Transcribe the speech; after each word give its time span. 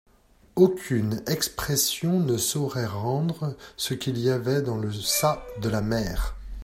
Aucune 0.55 1.21
expression 1.27 2.19
ne 2.21 2.35
saurait 2.37 2.87
rendre 2.87 3.55
ce 3.77 3.93
qu'il 3.93 4.17
y 4.17 4.31
avait 4.31 4.63
dans 4.63 4.77
le 4.79 4.91
ça 4.91 5.45
de 5.61 5.69
la 5.69 5.81
mère. 5.81 6.35